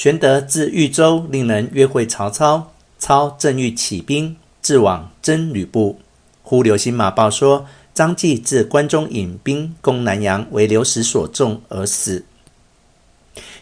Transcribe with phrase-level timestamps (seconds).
[0.00, 6.00] 玄德自豫州令人约会曹操，操正欲起兵，自往征吕布，
[6.42, 12.24] 忽刘歆马报说张继自关中引兵攻南阳，为刘石所中而死。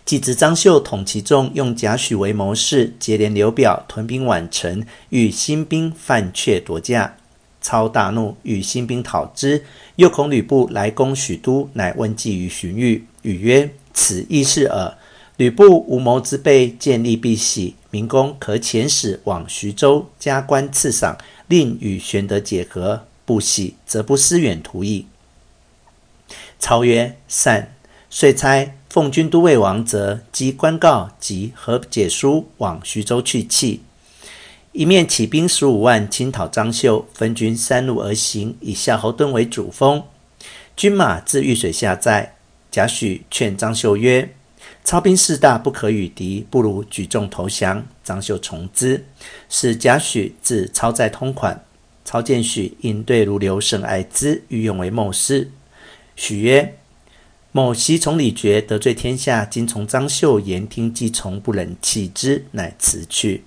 [0.04, 7.16] 继知张绣统其众，用贾诩为谋士，结连刘表，屯兵宛城，欲兴兵犯阙夺驾。
[7.60, 9.64] 操大怒，欲兴兵讨之，
[9.96, 14.96] 又恐吕布来攻许都，乃问计于荀彧，彧曰：“此易事耳。
[15.38, 17.76] 吕布无谋之辈，见利必喜。
[17.90, 23.04] 明公可遣使往徐州，加官赐赏，令与玄德结合。
[23.24, 25.06] 不喜，则不思远图矣。”
[26.58, 27.72] 操曰：“善。”
[28.10, 33.78] 遂差奉军都尉王泽讥官告及和解书往徐州去讫。
[34.72, 40.02] 一面起兵十五万侵讨张绣，分军三路而行，以夏侯惇为主锋。
[40.74, 42.34] 军马至淯水下寨，
[42.72, 44.34] 贾诩劝张绣曰
[44.84, 49.04] ：“操兵势大，不可与敌，不如举众投降。”张绣从之，
[49.48, 51.64] 使贾诩自操寨通款。
[52.04, 55.50] 操见诩应对如流，甚爱之，欲用为谋士。
[56.16, 56.78] 许曰
[57.52, 63.44] ：“某昔从李傕得罪天下，今从张绣言听计从，不忍弃之，乃辞去。”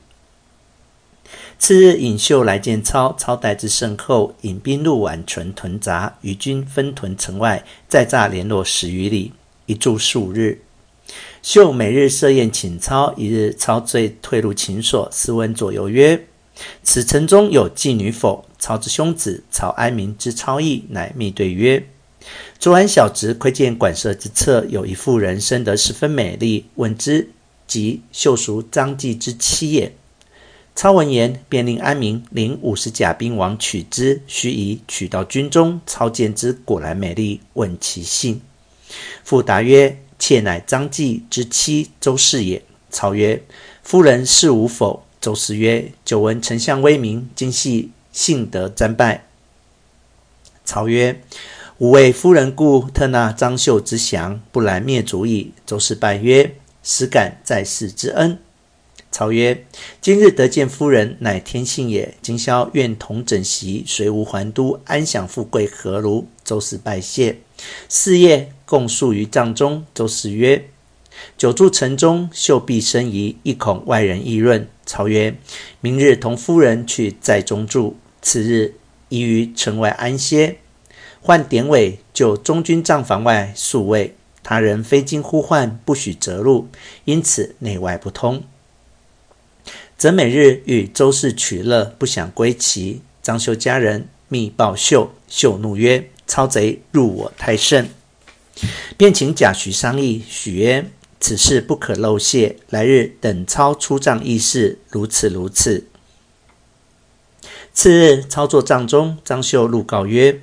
[1.58, 9.32] 次日，尹秀来见操，操待之甚厚，引兵入宛城屯扎，与军分屯城外，再诈连络十余里，
[9.66, 10.62] 一住数日。
[11.42, 16.28] 秀每日设宴请操，一日操醉退入秦所，试问左右曰
[16.83, 21.83] ：“此城中有妓女否？”操之兄子曹安民知操意，乃密对曰
[22.59, 27.30] ：“昨晚小侄窥见馆舍之侧，有一妇人，生得十分美丽，问之，
[27.66, 29.95] 即秀叔张继之妻也。”
[30.76, 34.22] 操闻言，便令安民领五十甲兵往取之。
[34.28, 38.42] 须臾，取到军中，操见之，果然美丽，问其姓。
[39.23, 43.44] 妇答曰：“妾乃张继之妻周氏也。”曹曰
[43.83, 49.25] ：“夫人是吾否？”周氏曰：“久闻丞相威名，今系幸得瞻拜。”
[50.66, 51.21] 曹曰
[51.80, 58.39] ：“吾为夫人故，特纳张绣之降，不然灭族矣。”周氏拜曰：“实感在世之恩。”
[59.11, 59.66] 曹曰
[59.99, 62.16] ：“今日得见夫人，乃天幸也。
[62.21, 67.39] 今宵愿同枕席，随吾还都，安享富贵，何如？”周氏拜谢。
[67.89, 69.86] 是夜共宿于帐中。
[69.93, 70.70] 周氏曰
[71.37, 75.36] ：“久住城中，绣必生疑，亦恐外人议论。”操曰
[75.82, 78.76] ：“明日同夫人去寨中住。”次日
[79.10, 80.55] 移于城外安歇。
[81.20, 86.70] 唤典韦就中军帐房外宿卫，他人非经呼唤，不许择入，
[87.04, 88.42] 因此内外不通。
[89.98, 93.02] 则每日与周氏取乐，不想归齐。
[93.21, 97.89] 张绣家人密报秀，秀怒曰：“操贼入我太甚！”
[98.98, 100.22] 便请贾诩商议。
[100.28, 105.88] 许曰：“此事不可漏泄，来日等操出帐议事，如此如此。”
[107.73, 110.42] 次日，操坐帐中，张绣入告曰：“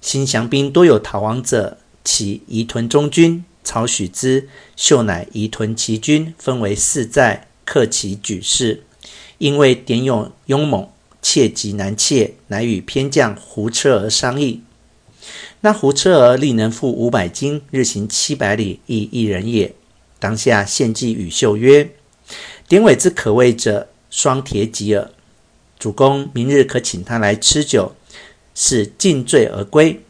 [0.00, 8.82] 新降兵多有逃亡者，其移屯中军。”操许之，绣乃移屯其军，分为四寨，克其举事。
[9.38, 10.88] 因为典勇勇猛，
[11.22, 14.62] 切极难切，乃与偏将胡车儿商议。
[15.60, 19.74] 那胡车儿力能负五百斤，日行七百里，亦一人也。
[20.18, 21.90] 当下献计与秀曰
[22.68, 25.10] ：“典韦之可畏者，双铁戟耳。
[25.78, 27.94] 主公明日可请他来吃酒，
[28.54, 30.00] 使尽醉而归。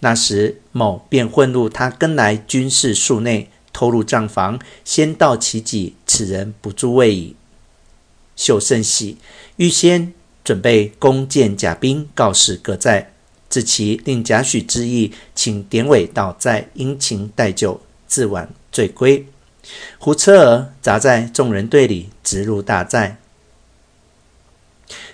[0.00, 7.36] 那时某便混入他跟来军士数内，偷入帐房，先盗其戟，此人不足畏矣。”
[8.34, 9.18] 秀甚喜，
[9.56, 10.12] 预先
[10.42, 13.12] 准备弓箭甲兵，告示各寨。
[13.52, 19.26] 至其，令贾诩之意，请典韦到寨殷勤待酒，自晚醉归。
[19.98, 23.18] 胡车儿杂在众人队里，直入大寨。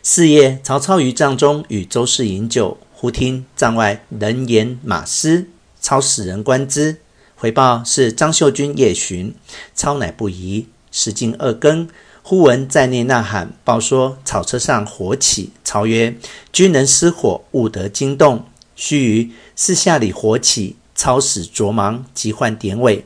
[0.04, 5.48] 是夜，曹操于帐中与周氏饮酒，忽听帐外人言马嘶，
[5.80, 6.98] 操使人观之，
[7.34, 9.34] 回报是张绣军夜巡。
[9.74, 10.68] 操乃不疑。
[10.92, 11.88] 时近二更。
[12.22, 15.50] 忽闻寨内呐喊，报说草车上火起。
[15.68, 16.16] 曹曰
[16.50, 23.04] ：“军人失火，勿得惊动。”须臾，四下里火起，操使着忙，急唤典韦。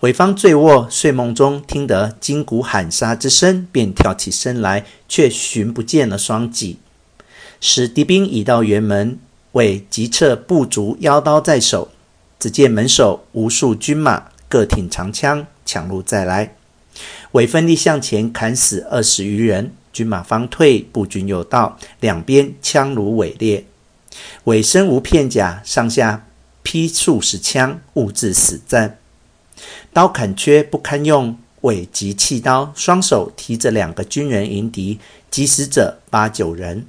[0.00, 6.78] 韦方醉卧，睡梦中听得金鼓喊杀之声，便跳起身来，却寻不见了双戟。
[7.60, 9.20] 使敌兵已到辕门，
[9.52, 11.92] 韦急掣步卒腰刀在手，
[12.40, 16.56] 只见门首无数军马，各挺长枪，抢入再来。
[17.30, 23.64] 韦奋力向前砍死二十余人，军马方退，步军又到，两边枪如纬裂。
[24.44, 26.26] 尾身无片甲，上下
[26.62, 28.98] 劈数十枪，兀自死战。
[29.92, 34.98] 刀砍缺不堪用，尾急弃刀，双手提着两个军人迎敌，
[35.30, 36.86] 击死者八九人。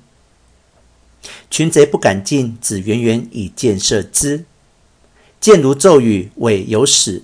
[1.50, 4.46] 群贼不敢近，只远远以箭射之。
[5.40, 7.24] 箭如骤雨，尾有矢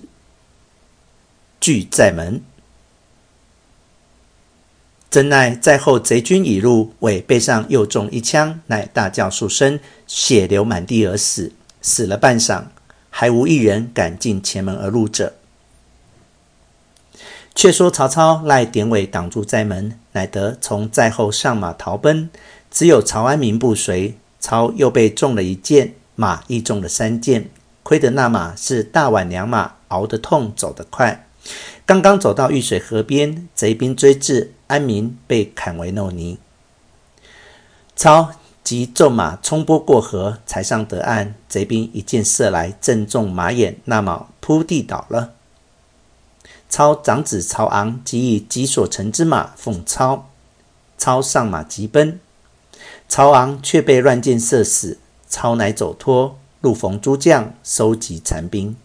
[1.60, 2.40] 拒在门。
[5.12, 11.52] 真奈在后贼军已入，尾背上又中一枪，乃大叫数声，血流满地而死。
[11.82, 12.62] 死了半晌，
[13.10, 15.34] 还无一人敢进前门而入者。
[17.54, 22.30] 却说曹操赖典韦挡住寨门，乃得从寨后上马逃奔。
[22.70, 27.50] 只有曹安民不随，操又被中了一箭，马亦中了三箭。
[27.82, 31.26] 亏得那马是大宛良马，熬得痛，走得快。
[31.84, 36.38] 刚刚走到玉水河边，贼兵追至，安民被砍为肉泥。
[37.96, 38.32] 操
[38.62, 41.34] 即纵马冲波过河，才上得岸。
[41.48, 45.32] 贼兵一箭射来，正中马眼，那马扑地倒了。
[46.68, 50.30] 操长子曹昂即以己所乘之马奉操，
[50.96, 52.20] 操上马急奔，
[53.08, 54.98] 曹昂却被乱箭射死。
[55.28, 58.76] 操乃走脱，路逢诸将，收集残兵。